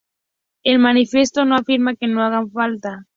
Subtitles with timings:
[0.63, 3.05] El manifiesto no afirma que no hagan falta.